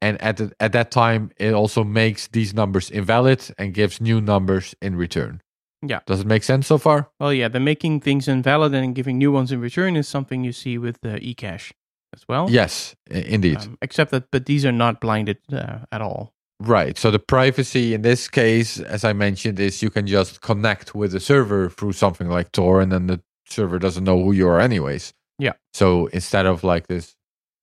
[0.00, 4.20] and at the, at that time, it also makes these numbers invalid and gives new
[4.20, 5.42] numbers in return.
[5.82, 6.00] Yeah.
[6.06, 7.10] Does it make sense so far?
[7.20, 10.52] Well, yeah, the making things invalid and giving new ones in return is something you
[10.52, 11.72] see with the eCash
[12.14, 12.50] as well.
[12.50, 13.58] Yes, indeed.
[13.58, 16.32] Um, except that, but these are not blinded uh, at all.
[16.60, 16.96] Right.
[16.96, 21.12] So the privacy in this case, as I mentioned, is you can just connect with
[21.12, 24.58] the server through something like Tor, and then the server doesn't know who you are,
[24.58, 25.12] anyways.
[25.38, 25.52] Yeah.
[25.74, 27.14] So instead of like this,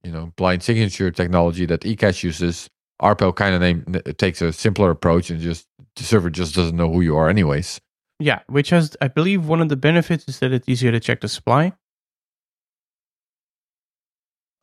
[0.03, 2.69] you know, blind signature technology that eCash uses,
[3.01, 3.83] RPOW kind of name
[4.17, 7.81] takes a simpler approach and just the server just doesn't know who you are, anyways.
[8.19, 11.21] Yeah, which has, I believe, one of the benefits is that it's easier to check
[11.21, 11.73] the supply.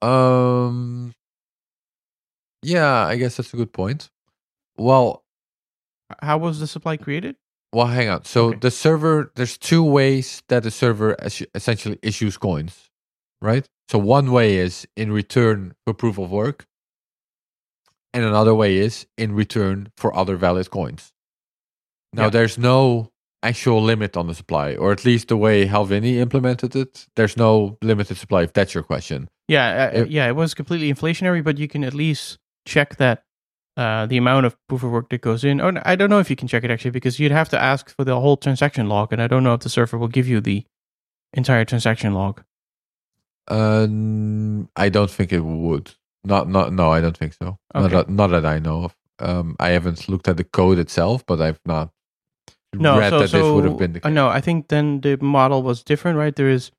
[0.01, 1.13] Um.
[2.63, 4.09] Yeah, I guess that's a good point.
[4.85, 5.25] Well,
[6.23, 7.37] How was the supply created?
[7.73, 8.25] Well, hang on.
[8.25, 8.59] So Okay.
[8.63, 11.15] the server, there's two ways that the server
[11.55, 12.91] essentially issues coins,
[13.41, 13.69] right?
[13.89, 16.67] So one way is in return for proof of work,
[18.13, 21.13] and another way is in return for other valid coins.
[22.13, 22.31] Now, Yeah.
[22.31, 23.13] there's no
[23.45, 27.37] actual limit on the supply, or at least the way Hal Finney implemented it, there's
[27.37, 28.43] no limited supply.
[28.43, 31.83] If that's your question, Yeah, uh, It- yeah, it was completely inflationary, but you can
[31.85, 33.25] at least check that
[33.77, 35.61] uh, the amount of proof of work that goes in.
[35.61, 37.95] Oh, I don't know if you can check it actually because you'd have to ask
[37.97, 40.41] for the whole transaction log, and I don't know if the server will give you
[40.41, 40.65] the
[41.35, 42.43] entire transaction log.
[43.49, 45.93] um, I don't think it would.
[46.25, 47.59] Not, not, no, I don't think so.
[47.75, 48.97] Not, that, not that I know of.
[49.19, 51.91] Um, I haven't looked at the code itself, but I've not
[52.75, 54.15] No, read so, that so this would have been the uh, case.
[54.15, 56.35] no, I think then the model was different, right?
[56.35, 56.71] There is,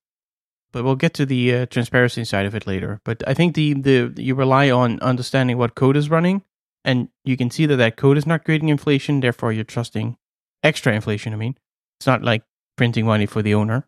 [0.71, 2.99] but we'll get to the uh, transparency side of it later.
[3.03, 6.43] But I think the the you rely on understanding what code is running,
[6.83, 9.19] and you can see that that code is not creating inflation.
[9.19, 10.17] Therefore, you're trusting
[10.63, 11.33] extra inflation.
[11.33, 11.55] I mean,
[11.99, 12.43] it's not like
[12.77, 13.87] printing money for the owner,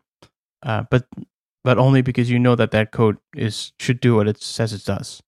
[0.62, 1.06] uh, but
[1.64, 4.84] but only because you know that that code is should do what it says it
[4.84, 5.22] does.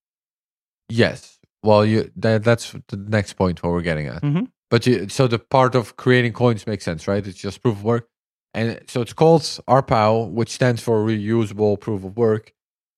[0.89, 1.39] Yes.
[1.63, 4.21] Well, you that, that's the next point what we're getting at.
[4.21, 4.51] Mhm.
[4.69, 7.25] But you, so the part of creating coins makes sense, right?
[7.25, 8.09] It's just proof of work,
[8.53, 12.53] and so it's called RPOW, which stands for reusable proof of work.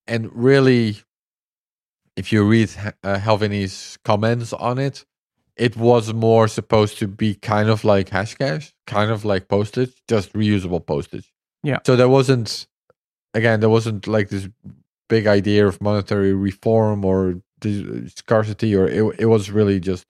[0.08, 0.98] And really,
[2.20, 2.70] if you read
[3.04, 5.06] uh, Hal Finney's comments on it,
[5.56, 10.34] it was more supposed to be kind of like Hashcash, kind of like postage, just
[10.34, 11.32] reusable postage.
[11.64, 11.80] Yeah.
[11.86, 12.68] So there wasn't,
[13.34, 14.50] again, there wasn't like this
[15.08, 20.06] big idea of monetary reform or the scarcity, or it, it was really just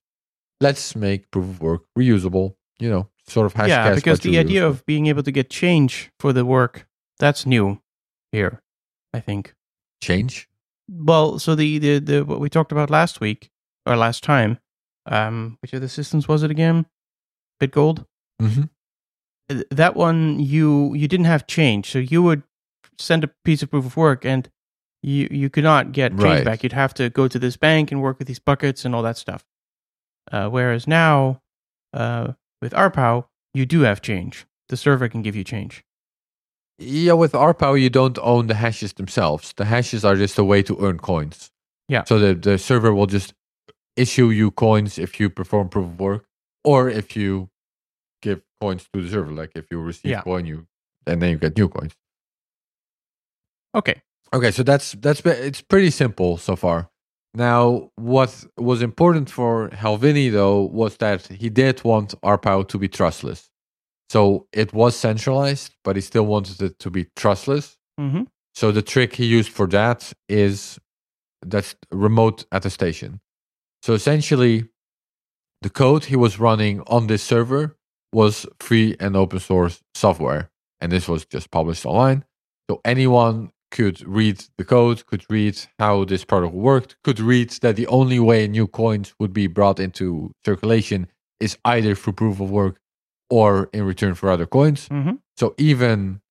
[0.61, 2.55] let's make proof of work reusable.
[2.79, 3.67] You know, sort of Hashcash.
[3.67, 4.69] yeah, because the idea reusable.
[4.69, 6.87] of being able to get change for the work
[7.19, 7.81] that's new
[8.31, 8.63] here,
[9.13, 9.53] I think.
[10.01, 10.48] change.
[10.91, 13.49] Well, so the, the the what we talked about last week
[13.85, 14.57] or last time,
[15.05, 16.85] um, which of the systems was it again?
[17.61, 18.05] Bitgold.
[18.39, 18.63] hmm
[19.49, 22.43] Uh, That one you you didn't have change, so you would
[22.97, 24.49] send a piece of proof of work and
[25.03, 26.43] you you could not get change Right.
[26.45, 26.63] back.
[26.63, 29.17] You'd have to go to this bank and work with these buckets and all that
[29.17, 29.45] stuff.
[30.31, 31.41] Uh, whereas now,
[31.93, 34.45] uh, with RPow, you do have change.
[34.67, 35.83] The server can give you change.
[36.79, 39.53] Yeah, with RPow, you don't own the hashes themselves.
[39.57, 41.51] The hashes are just a way to earn coins.
[41.89, 42.05] Yeah.
[42.05, 43.33] So the, the server will just
[43.97, 46.25] issue you coins if you perform proof of work,
[46.63, 47.49] or if you
[48.21, 49.31] give coins to the server.
[49.31, 50.21] Like if you receive Yeah.
[50.21, 50.67] coin, you
[51.05, 51.93] and then you get new coins.
[53.75, 54.01] Okay.
[54.33, 56.89] Okay, so that's that's it's pretty simple so far.
[57.33, 62.77] Now, what was important for Hal Finney though was that he did want RPow to
[62.77, 63.49] be trustless.
[64.09, 67.77] So it was centralized, but he still wanted it to be trustless.
[67.99, 68.23] Mm-hmm.
[68.55, 70.79] So the trick he used for that is
[71.45, 73.21] that's remote attestation.
[73.83, 74.65] So essentially,
[75.61, 77.77] the code he was running on this server
[78.11, 80.49] was free and open source software,
[80.81, 82.25] and this was just published online.
[82.69, 87.75] So anyone could read the code, could read how this product worked, could read that
[87.75, 91.07] the only way new coins would be brought into circulation
[91.39, 92.79] is either through proof of work
[93.29, 94.89] or in return for other coins.
[94.89, 95.15] Mm-hmm.
[95.37, 96.21] So even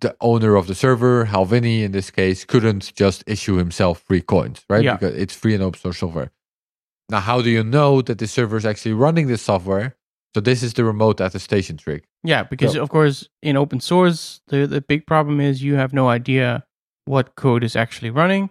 [0.00, 4.20] the owner of the server, Hal Finney in this case, couldn't just issue himself free
[4.20, 4.82] coins, right?
[4.84, 4.96] Yeah.
[4.96, 6.30] Because it's free and open source software.
[7.08, 9.96] Now, how do you know that the server is actually running this software?
[10.34, 12.04] So this is the remote attestation trick.
[12.24, 15.92] Yeah, because So- of course, in open source, the the big problem is you have
[15.92, 16.64] no idea
[17.04, 18.50] what code is actually running.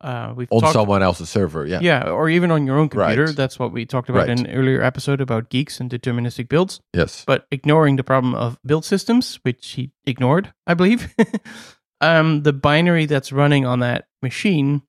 [0.00, 1.66] Uh, we've on someone else's server.
[1.66, 1.80] Yeah.
[1.80, 3.26] yeah, or even on your own computer.
[3.26, 3.36] Right.
[3.36, 4.30] That's what we talked about Right.
[4.38, 6.80] in an earlier episode about Guix and deterministic builds.
[6.94, 7.24] Yes.
[7.26, 11.12] But ignoring the problem of build systems, which he ignored, I believe,
[12.00, 14.82] um, the binary that's running on that machine.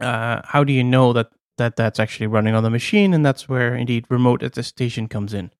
[0.00, 3.14] Uh, how do you know that that that's actually running on the machine?
[3.14, 5.50] And that's where indeed remote attestation comes in.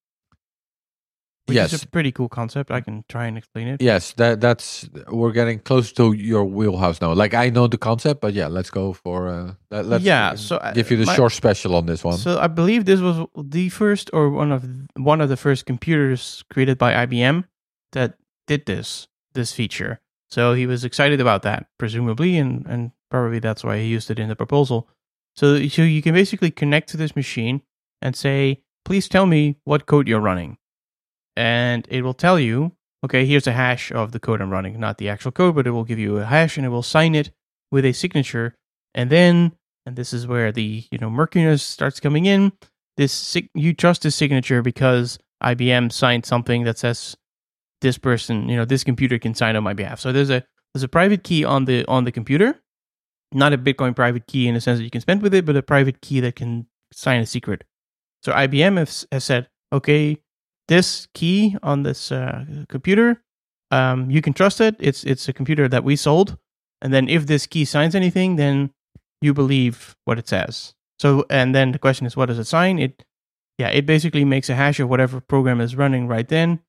[1.47, 1.71] Which yes.
[1.71, 2.71] is a pretty cool concept.
[2.71, 3.81] I can try and explain it.
[3.81, 4.11] Yes.
[4.13, 7.13] That that's we're getting close to your wheelhouse now.
[7.13, 10.57] Like I know the concept, but yeah, let's go for uh, let, let's Yeah, so,
[10.57, 12.17] uh, give you the my- short special on this one.
[12.17, 16.43] So I believe this was the first or one of one of the first computers
[16.51, 17.45] created by IBM
[17.93, 20.01] that did this this feature.
[20.29, 24.19] So he was excited about that, presumably, and and probably that's why he used it
[24.19, 24.89] in the proposal.
[25.33, 27.61] So so you can basically connect to this machine
[28.01, 30.57] and say, "Please tell me what code you're running,"
[31.37, 32.73] and it will tell you,
[33.05, 35.71] "Okay, here's a hash of the code I'm running, not the actual code, but it
[35.71, 37.31] will give you a hash and it will sign it
[37.71, 38.55] with a signature,
[38.93, 39.53] and then."
[39.85, 42.51] And this is where the you know murkiness starts coming in
[42.97, 47.15] this you trust this signature because IBM signed something that says
[47.81, 49.99] this person, you know, this computer can sign on my behalf.
[49.99, 52.59] So there's a there's a private key on the on the computer,
[53.31, 55.55] not a Bitcoin private key in the sense that you can spend with it, but
[55.55, 57.63] a private key that can sign a secret.
[58.23, 60.17] So IBM has, has said, okay,
[60.67, 63.21] this key on this uh, computer,
[63.71, 64.75] um, you can trust it.
[64.79, 66.37] It's it's a computer that we sold,
[66.81, 68.71] and then if this key signs anything, then
[69.21, 70.73] you believe what it says.
[70.99, 72.79] So, and then the question is, what does it sign?
[72.79, 73.03] It,
[73.57, 76.59] yeah, it basically makes a hash of whatever program is running right then,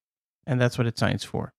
[0.47, 1.53] and that's what it signs for.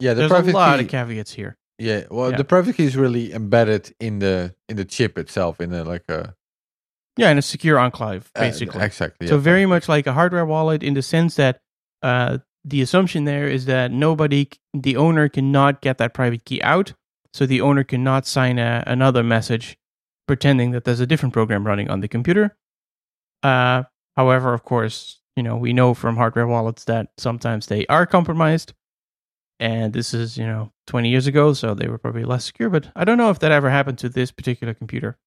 [0.00, 0.84] yeah, the There's a lot key.
[0.84, 1.56] of caveats here.
[1.78, 2.04] yeah.
[2.10, 2.36] Well, Yeah.
[2.38, 6.08] the private key is really embedded in the in the chip itself, in a like
[6.08, 6.34] a
[7.16, 8.82] Yeah, and a secure enclave, uh, basically.
[8.82, 9.26] exactly.
[9.26, 9.40] so yeah.
[9.40, 11.60] very much like a hardware wallet in the sense that
[12.02, 16.92] uh, the assumption there is that nobody, the owner, cannot get that private key out.
[17.32, 19.78] So the owner cannot sign a, another message
[20.26, 22.56] pretending that there's a different program running on the computer.
[23.42, 23.84] Uh,
[24.16, 28.72] however, of course, you know we know from hardware wallets that sometimes they are compromised,
[29.60, 32.70] and this is you know 20 years ago, so they were probably less secure.
[32.70, 35.18] But I don't know if that ever happened to this particular computer.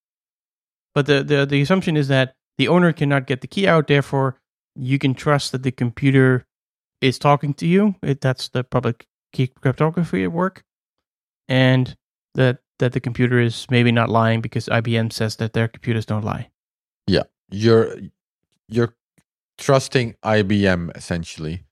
[0.99, 4.35] But the the, the assumption is that the owner cannot get the key out, therefore
[4.75, 6.45] you can trust that the computer
[6.99, 7.95] is talking to you.
[8.03, 10.65] It, that's the public key cryptography at work,
[11.47, 11.95] and
[12.35, 16.25] that that the computer is maybe not lying because IBM says that their computers don't
[16.25, 16.49] lie.
[17.07, 17.23] Yeah.
[17.49, 17.95] You're
[18.67, 18.93] you're
[19.57, 21.63] trusting IBM essentially.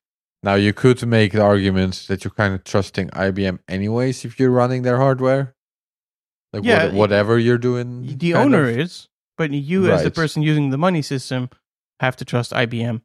[0.42, 4.52] Now you could make the argument that you're kind of trusting IBM anyways if you're
[4.52, 5.54] running their hardware.
[6.54, 8.18] Like Yeah, what, whatever you're doing.
[8.18, 8.78] The owner of.
[8.78, 11.50] is, but you as the person using the money system
[12.00, 13.02] have to trust IBM,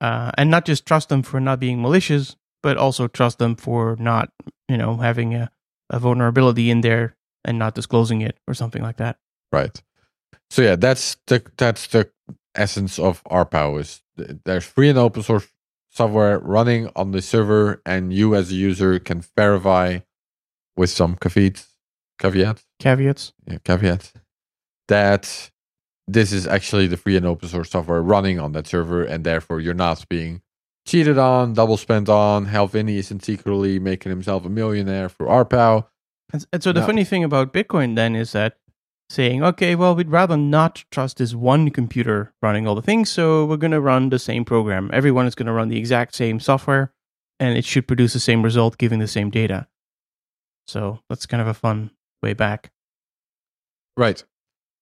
[0.00, 3.96] uh, and not just trust them for not being malicious, but also trust them for
[3.98, 4.30] not,
[4.68, 5.50] you know, having a,
[5.88, 9.16] a vulnerability in there and not disclosing it or something like that.
[9.52, 9.80] Right.
[10.50, 12.10] So yeah, that's the that's the
[12.54, 15.46] essence of RPOW is th- there's free and open source
[15.90, 19.98] software running on the server and you as a user can verify
[20.76, 21.68] with some caveats
[22.18, 23.32] caveats Caveats.
[23.46, 24.12] yeah, caveat
[24.88, 25.50] that
[26.12, 29.60] this is actually the free and open source software running on that server, and therefore
[29.60, 30.42] you're not being
[30.86, 32.46] cheated on, double spent on.
[32.46, 35.86] Hal Finney isn't secretly making himself a millionaire through RPOW.
[36.32, 36.86] And, and so the No.
[36.86, 38.56] funny thing about Bitcoin then is that
[39.08, 43.44] saying, okay, well, we'd rather not trust this one computer running all the things, so
[43.44, 44.90] we're going to run the same program.
[44.92, 46.92] Everyone is going to run the exact same software,
[47.38, 49.66] and it should produce the same result, giving the same data.
[50.66, 51.90] So that's kind of a fun
[52.22, 52.70] way back.
[53.96, 54.24] Right.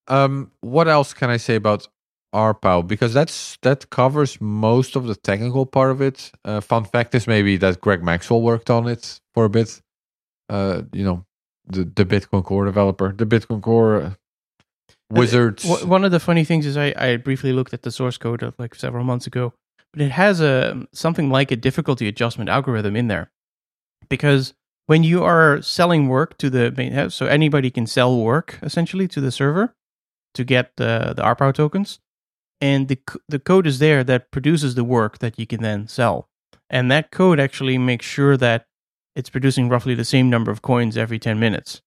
[0.09, 1.87] Um, what else can I say about
[2.35, 2.87] RPOW?
[2.87, 6.31] Because that's that covers most of the technical part of it.
[6.44, 9.81] Uh, fun fact is maybe that Greg Maxwell worked on it for a bit.
[10.48, 11.25] Uh, you know,
[11.67, 14.11] the the Bitcoin Core developer, the Bitcoin Core uh,
[15.11, 15.65] wizards.
[15.65, 18.42] Wh- One of the funny things is I, I briefly looked at the source code
[18.42, 19.52] of like several months ago,
[19.92, 23.31] but it has a something like a difficulty adjustment algorithm in there,
[24.09, 24.54] because
[24.87, 29.06] when you are selling work to the main house, so anybody can sell work essentially
[29.09, 29.75] to the server
[30.35, 32.00] to get the the RPOW tokens,
[32.60, 32.98] and the
[33.29, 36.29] the code is there that produces the work that you can then sell,
[36.70, 38.66] and that code actually makes sure that
[39.16, 41.83] it's producing roughly the same number of coins every ten minutes.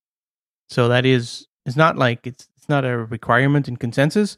[0.70, 4.38] So that is it's not like it's it's not a requirement in consensus,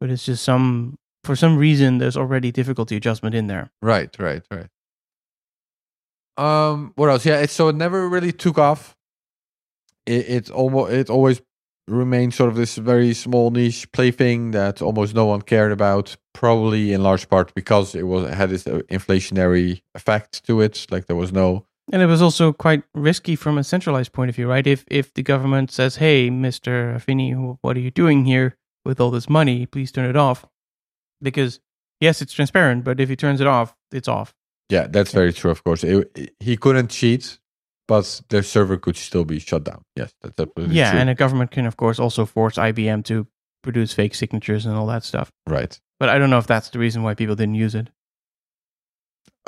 [0.00, 3.70] but it's just some for some reason there's already difficulty adjustment in there.
[3.82, 4.68] Right, right, right.
[6.36, 7.26] Um, what else?
[7.26, 8.96] Yeah, it so it never really took off.
[10.06, 11.42] It it almost it always
[11.88, 16.16] remained sort of this very small niche plaything that almost no one cared about.
[16.34, 20.86] Probably in large part because it was had this uh, inflationary effect to it.
[20.90, 24.36] Like there was no And it was also quite risky from a centralized point of
[24.36, 24.66] view, right?
[24.66, 29.10] If if the government says, "Hey, Mister wh- what are you doing here with all
[29.10, 29.66] this money?
[29.66, 30.44] Please turn it off,"
[31.20, 31.60] because
[32.00, 34.34] yes, it's transparent, but if he turns it off, it's off.
[34.70, 35.50] Yeah, that's very true.
[35.50, 37.38] Of course, it- he couldn't cheat,
[37.88, 39.82] but their server could still be shut down.
[39.96, 41.00] Yes, that's absolutely yeah, true.
[41.00, 43.26] and a government can, of course, also force IBM to
[43.62, 45.32] produce fake signatures and all that stuff.
[45.46, 45.80] right.
[45.98, 47.90] But I don't know if that's the reason why people didn't use it.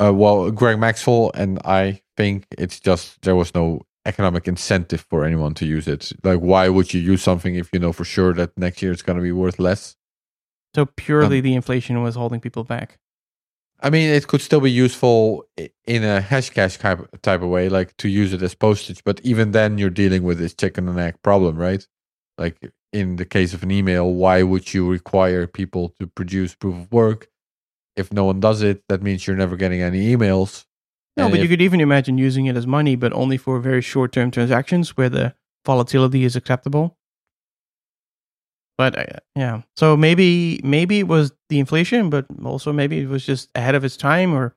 [0.02, 5.24] Uh, well, Greg Maxwell and I think it's just there was no economic incentive for
[5.24, 6.12] anyone to use it.
[6.24, 9.02] Like, why would you use something if you know for sure that next year it's
[9.02, 9.96] going to be worth less?
[10.74, 12.98] So purely Um, the inflation was holding people back.
[13.82, 17.96] I mean, it could still be useful in a Hashcash type type of way, like
[17.98, 19.02] to use it as postage.
[19.04, 21.86] But even then, you're dealing with this chicken and egg problem, right?
[22.36, 26.74] Like in the case of an email, why would you require people to produce proof
[26.74, 27.28] of work?
[27.96, 30.64] If no one does it, that means you're never getting any emails.
[31.16, 33.82] No, And but you could even imagine using it as money, but only for very
[33.82, 35.34] short term transactions where the
[35.66, 36.96] volatility is acceptable.
[38.78, 43.26] But uh, yeah, so maybe maybe it was the inflation, but also maybe it was
[43.26, 44.54] just ahead of its time, or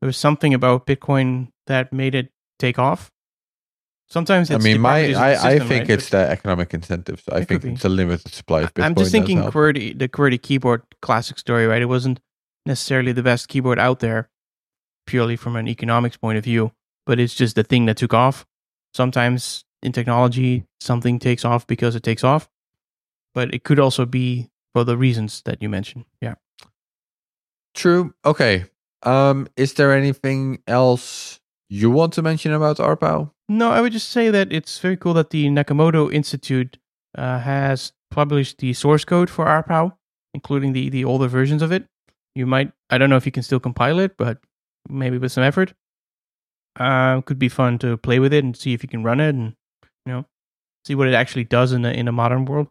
[0.00, 2.30] there was something about Bitcoin that made it
[2.60, 3.10] take off.
[4.06, 5.90] Sometimes I mean, my of the I, I think right?
[5.90, 7.24] it's But the economic incentives.
[7.32, 8.84] I It think it's a limited supply of Bitcoin.
[8.84, 9.38] I'm just thinking.
[9.38, 11.82] QWERTY, the QWERTY keyboard classic story, right?
[11.82, 12.20] It wasn't
[12.66, 14.28] necessarily the best keyboard out there,
[15.06, 16.72] purely from an economics point of view,
[17.06, 18.46] but it's just the thing that took off.
[18.92, 22.48] Sometimes in technology, something takes off because it takes off,
[23.34, 26.04] but it could also be for the reasons that you mentioned.
[26.20, 26.34] Yeah.
[27.74, 28.12] True.
[28.24, 28.66] Okay.
[29.02, 33.30] Um, is there anything else you want to mention about RPOW?
[33.48, 36.78] No, I would just say that it's very cool that the Nakamoto Institute
[37.16, 39.92] uh, has published the source code for RPOW,
[40.32, 41.86] including the, the older versions of it.
[42.34, 44.38] You might, I don't know if you can still compile it, but
[44.88, 45.74] maybe with some effort.
[46.76, 49.28] Uh, could be fun to play with it and see if you can run it
[49.28, 49.54] and,
[50.06, 50.26] you know,
[50.84, 52.68] see what it actually does in a, in a modern world.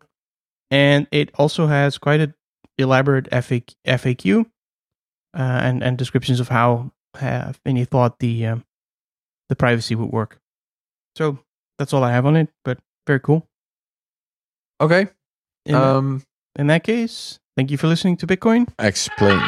[0.73, 2.33] And it also has quite an
[2.79, 4.45] elaborate FAQ, FAQ uh,
[5.37, 8.65] and, and descriptions of how Hal Finney thought the, um,
[9.49, 10.39] the privacy would work.
[11.15, 11.37] So
[11.77, 13.47] that's all I have on it, but very cool.
[14.81, 15.09] Okay.
[15.67, 16.23] In, Um,
[16.57, 18.67] in that case, thank you for listening to Bitcoin.
[18.79, 19.39] explain.